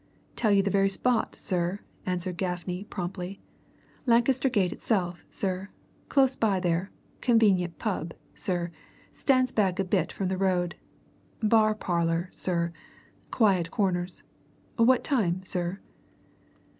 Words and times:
"Tell 0.35 0.51
you 0.51 0.63
the 0.63 0.71
very 0.71 0.89
spot, 0.89 1.35
sir," 1.35 1.81
answered 2.07 2.35
Gaffney 2.35 2.85
promptly. 2.85 3.39
"Lancaster 4.07 4.49
Gate 4.49 4.71
itself, 4.71 5.23
sir. 5.29 5.69
Close 6.09 6.35
by 6.35 6.59
there, 6.59 6.89
convenient 7.21 7.77
pub, 7.77 8.15
sir 8.33 8.71
stands 9.11 9.51
back 9.51 9.77
a 9.77 9.83
bit 9.83 10.11
from 10.11 10.27
the 10.27 10.39
road. 10.39 10.73
Bar 11.43 11.75
parlour, 11.75 12.31
sir 12.33 12.73
quiet 13.29 13.69
corners. 13.69 14.23
What 14.75 15.03
time, 15.03 15.43
sir?" 15.45 15.79